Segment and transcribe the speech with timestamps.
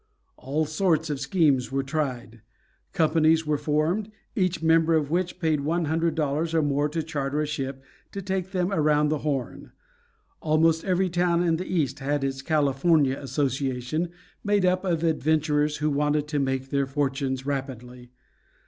[0.35, 2.41] All sorts of schemes were tried.
[2.91, 7.39] Companies were formed, each member of which paid one hundred dollars or more to charter
[7.39, 9.73] a ship to take them around the Horn.
[10.41, 14.09] Almost every town in the East had its California Association,
[14.43, 18.09] made up of adventurers who wanted to make their fortunes rapidly.